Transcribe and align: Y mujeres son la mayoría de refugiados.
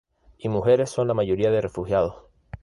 Y 0.39 0.49
mujeres 0.49 0.89
son 0.89 1.07
la 1.07 1.13
mayoría 1.13 1.51
de 1.51 1.61
refugiados. 1.61 2.23